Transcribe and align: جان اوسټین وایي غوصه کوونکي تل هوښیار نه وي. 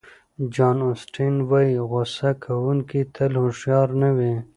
جان 0.53 0.77
اوسټین 0.87 1.35
وایي 1.49 1.73
غوصه 1.89 2.29
کوونکي 2.45 3.01
تل 3.15 3.31
هوښیار 3.41 3.87
نه 4.01 4.09
وي. 4.17 4.33